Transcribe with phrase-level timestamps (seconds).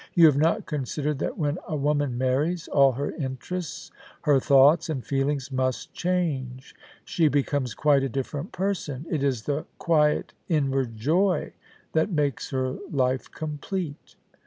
[0.15, 3.91] You have not considered that when a woman marries, all her interests,
[4.23, 6.73] her thoughts, and feelings must change.
[7.05, 9.05] She becomes quite a different person.
[9.11, 11.53] It is the quiet, inward joy
[11.93, 14.15] that makes her life complete.